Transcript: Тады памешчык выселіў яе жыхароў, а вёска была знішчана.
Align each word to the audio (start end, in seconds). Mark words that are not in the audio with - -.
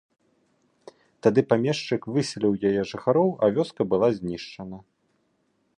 Тады 1.25 1.43
памешчык 1.51 2.01
выселіў 2.15 2.53
яе 2.69 2.81
жыхароў, 2.93 3.29
а 3.45 3.53
вёска 3.57 3.81
была 3.95 4.07
знішчана. 4.19 4.77